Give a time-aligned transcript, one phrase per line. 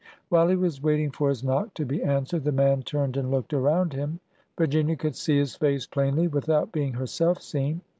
[0.29, 3.53] While he was waiting for his knock to be answered, the man turned and looked
[3.53, 4.19] around him.
[4.57, 7.81] Vir ginia could see his face plainly without being herself seen.